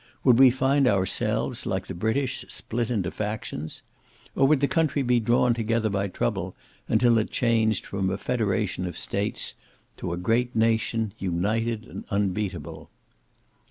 [0.23, 3.83] Would we find ourselves, like the British, split into factions?
[4.35, 6.55] Or would the country be drawn together by trouble
[6.87, 9.53] until it changed from a federation of states
[9.97, 12.89] to a great nation, united and unbeatable?